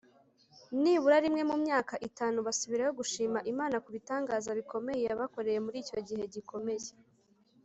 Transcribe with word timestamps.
nibura 0.81 1.17
rimwe 1.25 1.41
mu 1.49 1.55
myaka 1.63 1.93
itanu 2.07 2.37
basubirayo 2.47 2.91
gushima 2.99 3.39
Imana 3.51 3.75
ku 3.83 3.89
bitangaza 3.95 4.49
bikomeye 4.59 5.01
yabakoreye 5.07 5.59
muri 5.65 5.77
icyo 5.83 5.99
gihe 6.07 6.23
gikomeye. 6.33 6.89